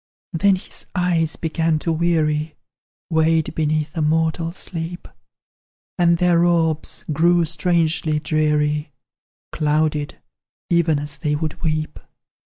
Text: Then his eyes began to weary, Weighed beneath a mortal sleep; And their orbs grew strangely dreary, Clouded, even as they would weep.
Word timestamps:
Then 0.33 0.55
his 0.55 0.87
eyes 0.95 1.35
began 1.35 1.77
to 1.77 1.91
weary, 1.91 2.55
Weighed 3.11 3.53
beneath 3.53 3.95
a 3.95 4.01
mortal 4.01 4.51
sleep; 4.51 5.07
And 5.99 6.17
their 6.17 6.43
orbs 6.43 7.05
grew 7.13 7.45
strangely 7.45 8.17
dreary, 8.17 8.93
Clouded, 9.51 10.17
even 10.71 10.97
as 10.97 11.19
they 11.19 11.35
would 11.35 11.61
weep. 11.61 11.99